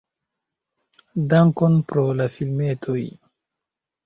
[1.33, 2.99] Dankon pro la filmetoj!